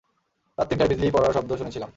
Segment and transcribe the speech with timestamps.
[0.57, 1.89] রাত তিনটায়, বিজলি পড়ার শব্দ শুনেছিলাম।